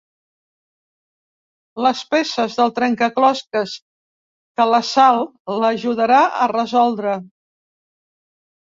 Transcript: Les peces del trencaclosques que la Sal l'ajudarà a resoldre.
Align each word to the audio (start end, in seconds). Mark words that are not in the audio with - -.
Les 1.87 2.01
peces 2.13 2.57
del 2.61 2.73
trencaclosques 2.81 3.77
que 4.61 4.69
la 4.73 4.81
Sal 4.95 5.23
l'ajudarà 5.59 6.27
a 6.47 6.51
resoldre. 6.59 7.19